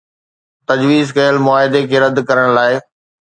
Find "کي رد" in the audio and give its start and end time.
1.91-2.17